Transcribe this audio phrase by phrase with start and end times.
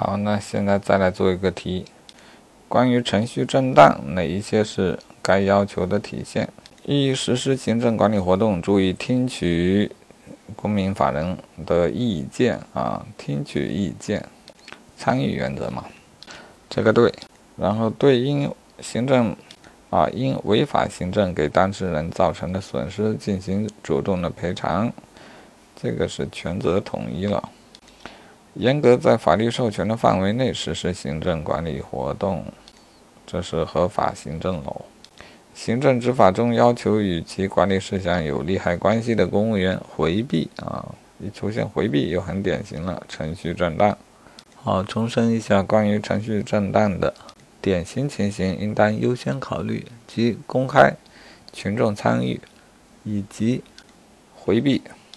[0.00, 1.84] 好，那现在再来做一个题，
[2.68, 6.48] 关于程序正当，哪一些是该要求的体现？
[6.84, 9.90] 一、实施行政管理活动，注意听取
[10.54, 14.24] 公民法人的意见啊，听取意见，
[14.96, 15.84] 参与原则嘛，
[16.70, 17.12] 这个对。
[17.56, 19.34] 然后对应行政
[19.90, 24.92] 啊，因违法行政给当事人造成的损失进行主动的赔偿，
[25.74, 27.50] 这个是权责统一了。
[28.58, 32.44] 严格在法律授权的范围内实施行政管理活动，
[33.24, 34.84] 这是合法行政喽。
[35.54, 40.84] 行政执法中要求与其管理事项有利害关系的公务员回避啊，
[41.20, 43.96] 一出现回避又很典型了，程序正当。
[44.56, 47.14] 好，重申一下关于程序正当的
[47.60, 50.96] 典型情形，应当优先考虑即公开、
[51.52, 52.40] 群众参与
[53.04, 53.62] 以及
[54.34, 54.82] 回避。